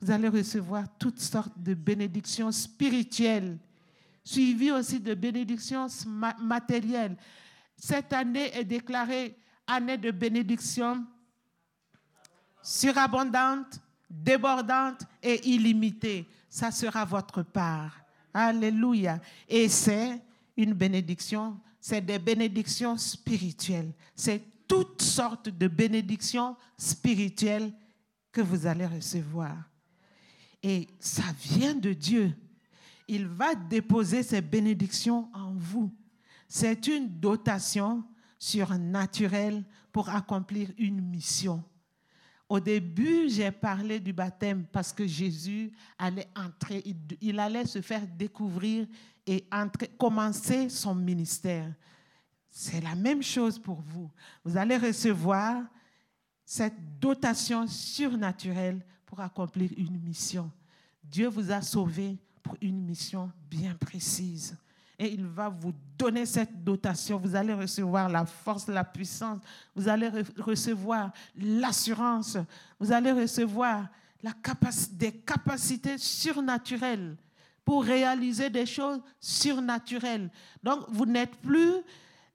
[0.00, 3.58] Vous allez recevoir toutes sortes de bénédictions spirituelles,
[4.22, 5.88] suivies aussi de bénédictions
[6.40, 7.16] matérielles.
[7.78, 11.06] Cette année est déclarée année de bénédiction
[12.62, 16.28] surabondante, débordante et illimitée.
[16.50, 17.98] Ça sera votre part.
[18.34, 19.18] Alléluia.
[19.48, 20.20] Et c'est
[20.56, 23.92] une bénédiction c'est des bénédictions spirituelles.
[24.14, 27.72] C'est toutes sortes de bénédictions spirituelles
[28.30, 29.56] que vous allez recevoir.
[30.62, 32.34] Et ça vient de Dieu.
[33.06, 35.90] Il va déposer ces bénédictions en vous.
[36.48, 38.02] C'est une dotation
[38.38, 41.62] surnaturelle pour accomplir une mission.
[42.48, 46.82] Au début, j'ai parlé du baptême parce que Jésus allait entrer,
[47.20, 48.86] il allait se faire découvrir
[49.26, 49.46] et
[49.98, 51.70] commencer son ministère.
[52.48, 54.10] C'est la même chose pour vous.
[54.42, 55.62] Vous allez recevoir
[56.42, 60.50] cette dotation surnaturelle pour accomplir une mission.
[61.04, 64.56] Dieu vous a sauvé pour une mission bien précise.
[64.98, 67.18] Et il va vous donner cette dotation.
[67.18, 69.40] Vous allez recevoir la force, la puissance.
[69.74, 72.36] Vous allez recevoir l'assurance.
[72.80, 73.86] Vous allez recevoir
[74.22, 74.32] la
[74.92, 77.16] des capacités surnaturelles
[77.64, 80.30] pour réaliser des choses surnaturelles.
[80.62, 81.74] Donc, vous n'êtes plus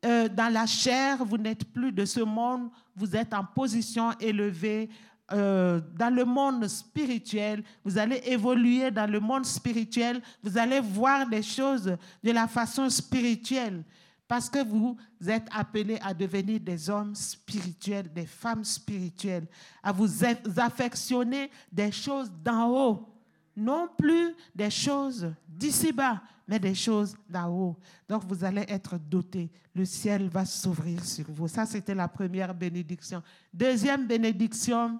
[0.06, 4.89] euh, dans la chair, vous n'êtes plus de ce monde, vous êtes en position élevée.
[5.32, 11.28] Euh, dans le monde spirituel, vous allez évoluer dans le monde spirituel, vous allez voir
[11.28, 13.84] des choses de la façon spirituelle,
[14.28, 19.48] parce que vous êtes appelés à devenir des hommes spirituels, des femmes spirituelles,
[19.82, 20.10] à vous
[20.58, 23.14] affectionner des choses d'en haut
[23.56, 27.78] non plus des choses d'ici-bas, mais des choses d'en haut.
[28.08, 29.50] Donc vous allez être dotés.
[29.76, 31.48] Le ciel va s'ouvrir sur vous.
[31.48, 33.22] Ça, c'était la première bénédiction.
[33.54, 35.00] Deuxième bénédiction,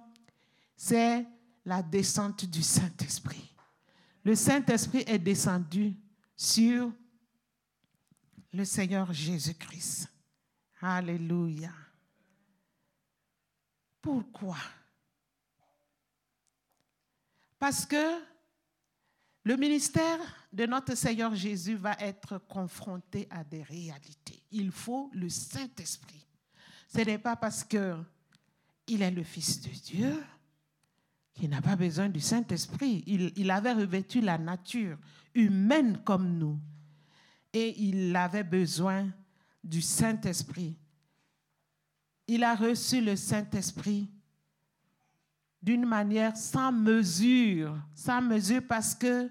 [0.76, 1.26] c'est
[1.64, 3.54] la descente du Saint-Esprit.
[4.24, 5.94] Le Saint-Esprit est descendu
[6.36, 6.92] sur
[8.52, 10.08] le Seigneur Jésus-Christ.
[10.80, 11.72] Alléluia.
[14.00, 14.56] Pourquoi?
[17.58, 18.20] Parce que
[19.44, 20.18] le ministère
[20.52, 24.42] de notre Seigneur Jésus va être confronté à des réalités.
[24.50, 26.26] Il faut le Saint-Esprit.
[26.88, 27.96] Ce n'est pas parce que
[28.86, 30.24] il est le Fils de Dieu
[31.34, 33.02] qu'il n'a pas besoin du Saint-Esprit.
[33.06, 34.96] Il, il, avait revêtu la nature
[35.34, 36.58] humaine comme nous
[37.52, 39.08] et il avait besoin
[39.62, 40.76] du Saint-Esprit.
[42.26, 44.08] Il a reçu le Saint-Esprit
[45.62, 49.30] d'une manière sans mesure, sans mesure parce que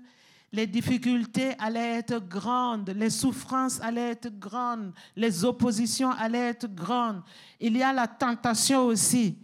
[0.52, 7.24] les difficultés allaient être grandes, les souffrances allaient être grandes, les oppositions allaient être grandes.
[7.60, 9.38] Il y a la tentation aussi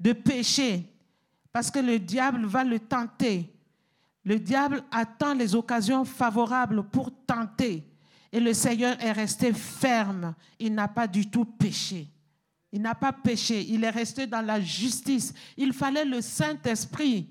[0.00, 0.90] de pécher,
[1.56, 3.50] parce que le diable va le tenter.
[4.24, 7.82] Le diable attend les occasions favorables pour tenter.
[8.30, 10.34] Et le Seigneur est resté ferme.
[10.58, 12.08] Il n'a pas du tout péché.
[12.70, 13.64] Il n'a pas péché.
[13.70, 15.32] Il est resté dans la justice.
[15.56, 17.30] Il fallait le Saint-Esprit.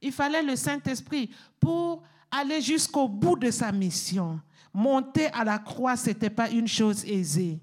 [0.00, 4.40] Il fallait le Saint-Esprit pour aller jusqu'au bout de sa mission.
[4.74, 7.60] Monter à la croix, ce n'était pas une chose aisée.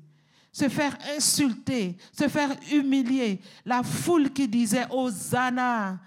[0.59, 3.39] Se faire insulter, se faire humilier.
[3.63, 5.97] La foule qui disait Hosanna,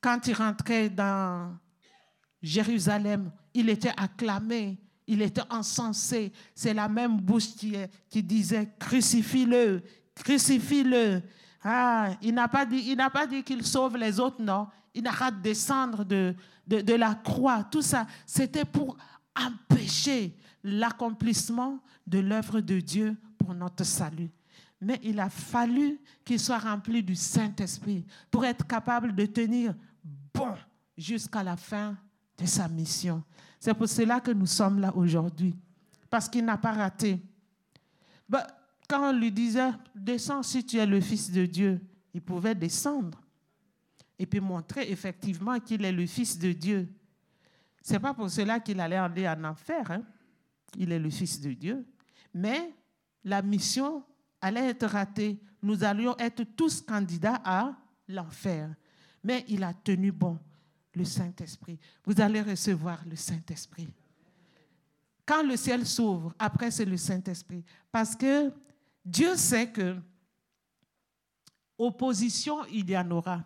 [0.00, 1.56] quand il rentrait dans
[2.40, 6.30] Jérusalem, il était acclamé, il était encensé.
[6.54, 7.48] C'est la même bouche
[8.08, 9.82] qui, disait Crucifie-le,
[10.14, 11.20] crucifie-le.
[11.64, 14.68] Ah, il n'a pas dit, il n'a pas dit qu'il sauve les autres, non.
[14.94, 16.32] Il n'a de descendre de,
[16.64, 17.64] de, la croix.
[17.64, 18.96] Tout ça, c'était pour
[19.34, 24.30] empêcher l'accomplissement de l'œuvre de Dieu pour notre salut.
[24.80, 29.74] Mais il a fallu qu'il soit rempli du Saint-Esprit pour être capable de tenir
[30.32, 30.54] bon
[30.96, 31.96] jusqu'à la fin
[32.36, 33.22] de sa mission.
[33.60, 35.54] C'est pour cela que nous sommes là aujourd'hui,
[36.10, 37.22] parce qu'il n'a pas raté.
[38.28, 38.46] Bah,
[38.88, 41.80] quand on lui disait, descends si tu es le Fils de Dieu,
[42.12, 43.20] il pouvait descendre
[44.18, 46.88] et puis montrer effectivement qu'il est le Fils de Dieu.
[47.82, 49.90] Ce n'est pas pour cela qu'il allait aller en enfer.
[49.90, 50.02] Hein.
[50.78, 51.86] Il est le Fils de Dieu.
[52.32, 52.74] Mais
[53.24, 54.04] la mission
[54.40, 55.40] allait être ratée.
[55.62, 57.76] Nous allions être tous candidats à
[58.08, 58.74] l'enfer.
[59.22, 60.38] Mais il a tenu bon
[60.94, 61.78] le Saint-Esprit.
[62.04, 63.88] Vous allez recevoir le Saint-Esprit.
[65.26, 67.64] Quand le ciel s'ouvre, après c'est le Saint-Esprit.
[67.90, 68.52] Parce que
[69.04, 69.96] Dieu sait que
[71.78, 73.42] opposition, il y en aura.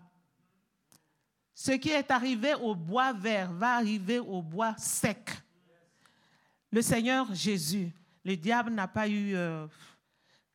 [1.54, 5.30] Ce qui est arrivé au bois vert va arriver au bois sec.
[6.70, 7.90] Le Seigneur Jésus,
[8.24, 9.66] le diable n'a pas eu euh,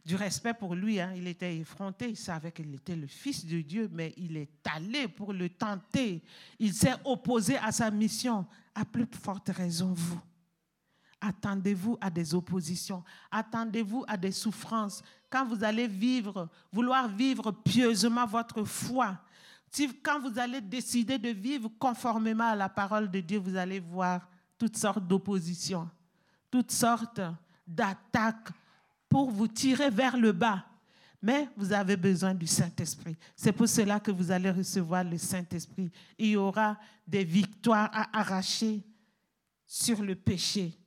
[0.05, 0.99] du respect pour lui.
[0.99, 1.13] Hein.
[1.15, 5.07] Il était effronté, il savait qu'il était le Fils de Dieu, mais il est allé
[5.07, 6.21] pour le tenter.
[6.59, 8.45] Il s'est opposé à sa mission.
[8.75, 10.19] À plus forte raison, vous.
[11.21, 13.03] Attendez-vous à des oppositions.
[13.31, 15.01] Attendez-vous à des souffrances.
[15.29, 19.19] Quand vous allez vivre, vouloir vivre pieusement votre foi,
[20.03, 24.29] quand vous allez décider de vivre conformément à la parole de Dieu, vous allez voir
[24.57, 25.89] toutes sortes d'oppositions,
[26.53, 27.19] toutes sortes
[27.65, 28.49] d'attaques
[29.09, 30.63] pour vous tirer vers le bas.
[31.19, 33.17] Mais vous avez besoin du Saint-Esprit.
[33.35, 35.89] C'est pour cela que vous allez recevoir le Saint-Esprit.
[36.15, 38.83] Il y aura des victoires à arracher
[39.65, 40.77] sur le péché.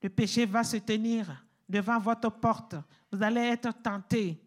[0.00, 2.76] Le péché va se tenir devant votre porte.
[3.10, 4.40] Vous allez être tentés.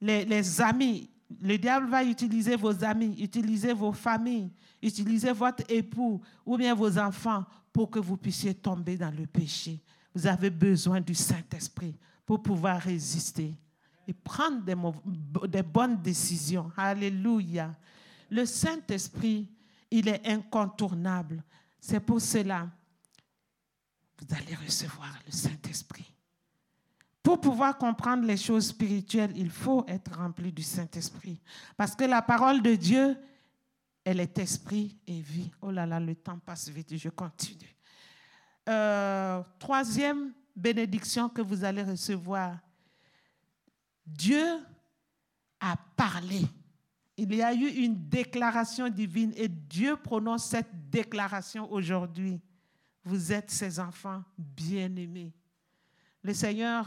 [0.00, 1.08] Les, les amis,
[1.40, 4.50] le diable va utiliser vos amis, utiliser vos familles,
[4.82, 9.80] utiliser votre époux ou bien vos enfants pour que vous puissiez tomber dans le péché.
[10.14, 13.52] Vous avez besoin du Saint-Esprit pour pouvoir résister
[14.06, 16.70] et prendre des, bonnes décisions.
[16.76, 17.74] Alléluia.
[18.30, 19.48] Le Saint-Esprit,
[19.90, 21.42] il est incontournable.
[21.80, 22.70] C'est pour cela,
[24.20, 26.14] vous allez recevoir le Saint-Esprit.
[27.24, 31.40] Pour pouvoir comprendre les choses spirituelles, il faut être rempli du Saint-Esprit.
[31.76, 33.16] Parce que la parole de Dieu,
[34.04, 35.50] elle est esprit et vie.
[35.62, 37.74] Oh là là, le temps passe vite, je continue.
[38.68, 42.58] Euh, troisième bénédiction que vous allez recevoir.
[44.06, 44.58] Dieu
[45.60, 46.42] a parlé.
[47.16, 52.40] Il y a eu une déclaration divine et Dieu prononce cette déclaration aujourd'hui.
[53.04, 55.32] Vous êtes ses enfants bien-aimés.
[56.22, 56.86] Le Seigneur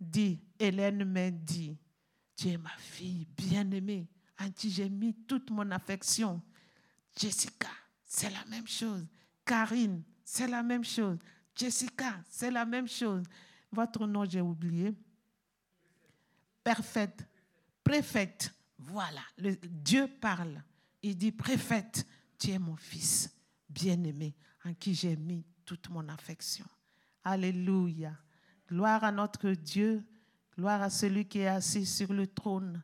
[0.00, 1.76] dit, Hélène m'a dit,
[2.36, 4.06] tu es ma fille bien-aimée,
[4.40, 6.40] en qui j'ai mis toute mon affection.
[7.16, 7.70] Jessica,
[8.04, 9.06] c'est la même chose.
[9.44, 11.18] Karine, c'est la même chose.
[11.54, 13.24] Jessica, c'est la même chose.
[13.72, 14.94] Votre nom, j'ai oublié.
[16.62, 17.26] Parfaite,
[17.82, 18.52] préfète.
[18.78, 20.62] Voilà, Dieu parle.
[21.02, 22.06] Il dit, préfète,
[22.38, 23.30] tu es mon fils
[23.68, 26.66] bien-aimé, en qui j'ai mis toute mon affection.
[27.24, 28.12] Alléluia.
[28.68, 30.04] Gloire à notre Dieu,
[30.56, 32.82] gloire à celui qui est assis sur le trône.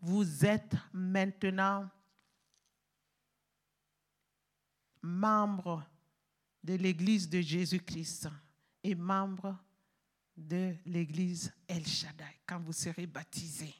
[0.00, 1.90] Vous êtes maintenant
[5.02, 5.84] membre
[6.62, 8.28] de l'Église de Jésus-Christ
[8.82, 9.56] et membre
[10.36, 12.40] de l'Église El Shaddai.
[12.46, 13.74] Quand vous serez baptisé,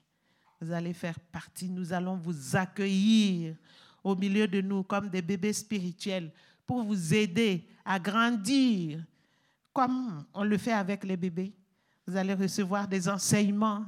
[0.61, 3.57] vous allez faire partie, nous allons vous accueillir
[4.05, 6.33] au milieu de nous comme des bébés spirituels
[6.67, 9.05] pour vous aider à grandir
[9.73, 11.55] comme on le fait avec les bébés.
[12.07, 13.85] Vous allez recevoir des enseignements,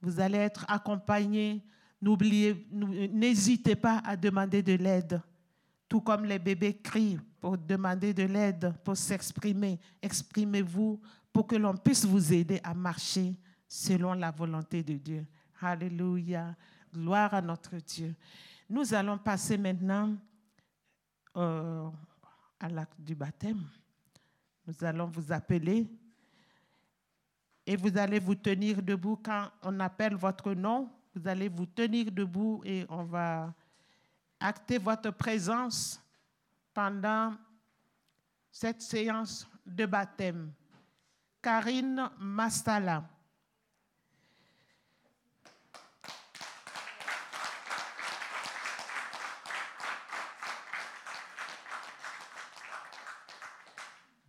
[0.00, 1.64] vous allez être accompagnés.
[2.00, 5.20] N'oubliez, n'hésitez pas à demander de l'aide.
[6.00, 11.00] Comme les bébés crient pour demander de l'aide, pour s'exprimer, exprimez-vous
[11.32, 13.34] pour que l'on puisse vous aider à marcher
[13.68, 15.26] selon la volonté de Dieu.
[15.60, 16.54] Alléluia.
[16.92, 18.14] Gloire à notre Dieu.
[18.68, 20.16] Nous allons passer maintenant
[21.36, 21.88] euh,
[22.60, 23.64] à l'acte du baptême.
[24.66, 25.86] Nous allons vous appeler
[27.66, 30.90] et vous allez vous tenir debout quand on appelle votre nom.
[31.14, 33.52] Vous allez vous tenir debout et on va
[34.40, 36.00] acter votre présence
[36.72, 37.34] pendant
[38.50, 40.52] cette séance de baptême.
[41.42, 43.04] Karine Mastala.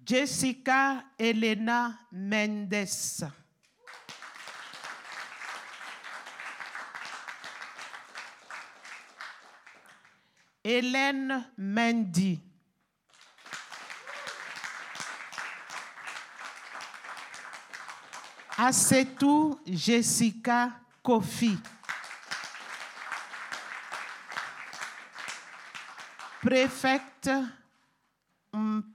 [0.05, 3.44] Jessica Elena Mendes.
[10.67, 12.41] Hélène Mendy.
[18.57, 20.71] Asetou Jessica
[21.03, 21.55] Kofi.
[26.41, 27.29] Préfecte
[28.51, 28.87] Mpaïdavi.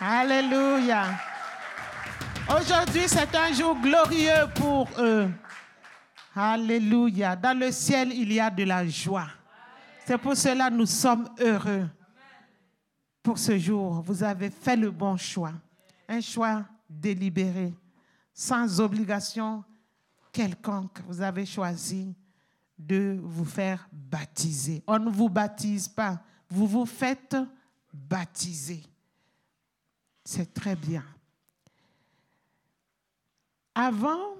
[0.00, 1.04] Alléluia.
[2.48, 5.30] Aujourd'hui, c'est un jour glorieux pour eux.
[6.34, 7.34] Alléluia.
[7.36, 9.28] Dans le ciel, il y a de la joie.
[10.06, 11.88] C'est pour cela que nous sommes heureux.
[13.22, 15.52] Pour ce jour, vous avez fait le bon choix.
[16.08, 17.74] Un choix délibéré,
[18.32, 19.62] sans obligation
[20.32, 21.00] quelconque.
[21.06, 22.14] Vous avez choisi
[22.78, 24.82] de vous faire baptiser.
[24.86, 27.36] On ne vous baptise pas, vous vous faites
[27.92, 28.82] baptiser.
[30.24, 31.04] C'est très bien.
[33.74, 34.36] Avant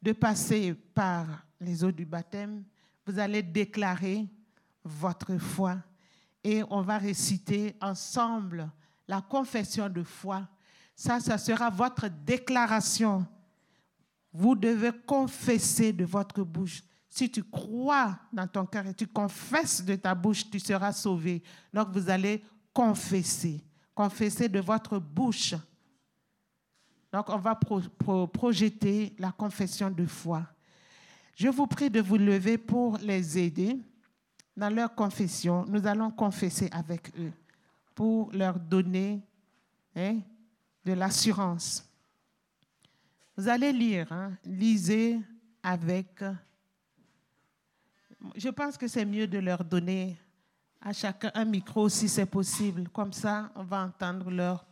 [0.00, 1.26] de passer par
[1.60, 2.64] les eaux du baptême,
[3.06, 4.26] vous allez déclarer
[4.84, 5.78] votre foi
[6.44, 8.70] et on va réciter ensemble
[9.06, 10.46] la confession de foi.
[10.94, 13.26] Ça, ça sera votre déclaration.
[14.32, 19.84] Vous devez confesser de votre bouche si tu crois dans ton cœur et tu confesses
[19.84, 21.42] de ta bouche, tu seras sauvé.
[21.72, 25.54] Donc vous allez confesser, confesser de votre bouche.
[27.12, 27.58] Donc on va
[28.32, 30.42] projeter la confession de foi.
[31.34, 33.78] Je vous prie de vous lever pour les aider
[34.56, 35.64] dans leur confession.
[35.66, 37.32] Nous allons confesser avec eux
[37.94, 39.20] pour leur donner
[39.94, 40.18] hein,
[40.84, 41.84] de l'assurance.
[43.36, 45.20] Vous allez lire, hein, lisez
[45.62, 46.22] avec
[48.34, 50.16] je pense que c'est mieux de leur donner
[50.80, 52.88] à chacun un micro si c'est possible.
[52.88, 54.64] Comme ça, on va entendre leur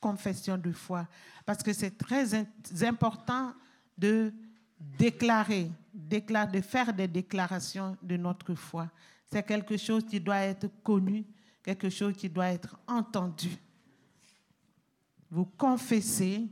[0.00, 1.06] confession de foi.
[1.44, 2.46] Parce que c'est très
[2.82, 3.54] important
[3.96, 4.32] de
[4.78, 8.90] déclarer, de faire des déclarations de notre foi.
[9.30, 11.24] C'est quelque chose qui doit être connu,
[11.62, 13.50] quelque chose qui doit être entendu.
[15.30, 16.48] Vous confessez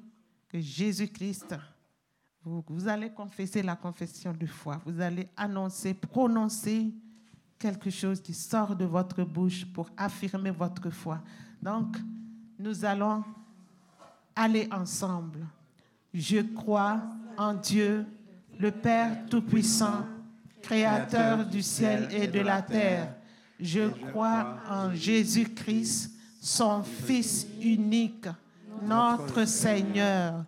[0.48, 1.54] que Jésus-Christ
[2.46, 4.80] vous, allez confesser la confession de foi.
[4.86, 6.94] Vous allez annoncer, prononcer
[7.58, 11.20] quelque chose qui sort de votre bouche pour affirmer votre foi.
[11.60, 11.96] Donc,
[12.58, 13.24] nous allons
[14.34, 15.46] aller ensemble.
[16.12, 17.02] Je crois
[17.36, 18.06] en Dieu,
[18.58, 20.06] le Père Tout-Puissant,
[20.62, 23.14] Créateur du ciel et de la terre.
[23.60, 28.26] Je crois en Jésus-Christ, son Fils unique,
[28.82, 30.44] notre Seigneur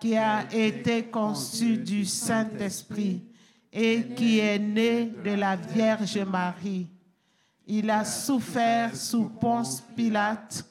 [0.00, 3.24] qui a été conçu du Saint-Esprit
[3.72, 6.86] et qui est né de la Vierge Marie.
[7.66, 10.64] Il a souffert sous Ponce Pilate,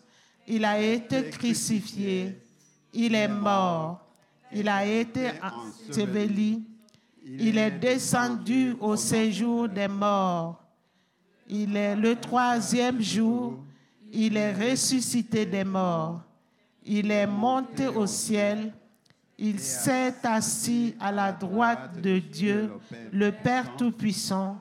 [0.47, 2.41] il a été crucifié,
[2.93, 4.05] il est mort,
[4.51, 6.63] il a été enseveli,
[7.25, 10.61] il est descendu au séjour des morts.
[11.47, 13.59] Il est le troisième jour,
[14.11, 16.21] il est ressuscité des morts.
[16.83, 18.71] Il est monté au ciel
[19.37, 22.71] Il s'est assis à la droite de Dieu,
[23.11, 24.57] le Père Tout-Puissant,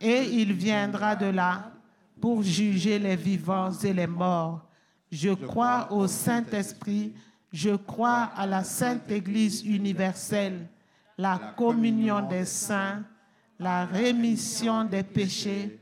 [0.00, 1.70] et il viendra de là
[2.18, 4.66] pour juger les vivants et les morts.
[5.10, 7.14] Je crois au Saint-Esprit,
[7.52, 10.66] je crois à la Sainte Église universelle,
[11.16, 13.02] la communion des saints,
[13.58, 15.78] la rémission des péchés,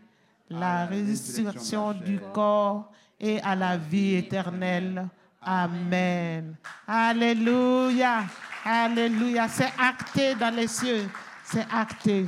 [0.49, 5.09] la résurrection du corps et à la vie éternelle.
[5.41, 6.57] Amen.
[6.87, 8.25] Alléluia.
[8.65, 9.49] Alléluia.
[9.49, 11.09] C'est acté dans les cieux.
[11.45, 12.27] C'est acté.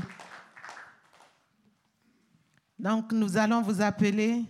[2.78, 4.44] Donc nous allons vous appeler.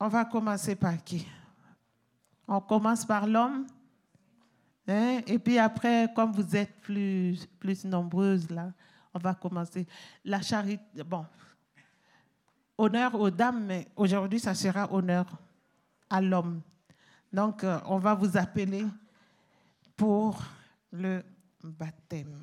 [0.00, 1.26] On va commencer par qui?
[2.48, 3.66] On commence par l'homme.
[4.88, 5.20] Hein?
[5.26, 8.72] Et puis après, comme vous êtes plus, plus nombreuses là,
[9.12, 9.86] on va commencer.
[10.24, 11.26] La charité, bon,
[12.78, 15.26] honneur aux dames, mais aujourd'hui, ça sera honneur
[16.08, 16.62] à l'homme.
[17.32, 18.86] Donc, euh, on va vous appeler
[19.96, 20.42] pour
[20.90, 21.22] le
[21.62, 22.42] baptême.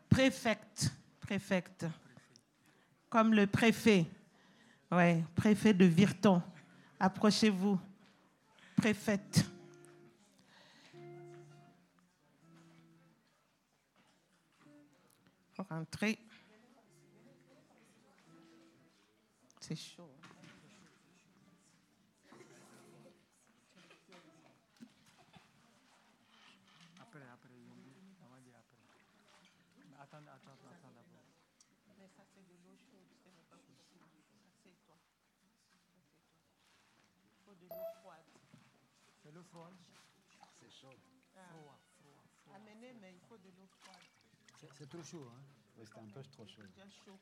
[0.11, 0.91] préfecte.
[1.19, 1.85] Préfecte.
[3.09, 4.05] Comme le préfet.
[4.91, 6.43] Oui, préfet de Virton.
[6.99, 7.79] Approchez-vous.
[8.75, 9.45] Préfète.
[15.69, 16.19] Rentrez.
[19.59, 20.09] C'est chaud.
[26.99, 27.49] Après, après,
[28.23, 28.77] on va dire après.
[29.77, 31.23] Mais Attends, attends, attends d'abord.
[31.99, 34.01] Mais ça, c'est de l'eau chaude, c'est pas possible.
[34.49, 34.97] Assieds-toi.
[37.71, 38.25] De l'eau froide.
[39.23, 39.71] C'est le froid.
[40.59, 40.87] C'est chaud.
[41.35, 41.39] Ah.
[41.49, 42.55] Froid, froid, froid.
[42.55, 43.97] Amenez, mais il faut de l'eau froide.
[44.59, 45.41] C'est- C'est trop chaud, hein.
[45.77, 46.61] Oui, c'est un peu trop chaud.
[46.63, 47.17] Déjà chaud.